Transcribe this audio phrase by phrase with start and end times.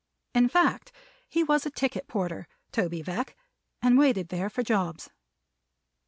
[0.33, 0.91] In fact
[1.29, 3.37] he was a ticket porter, Toby Veck,
[3.83, 5.11] and waited there for jobs.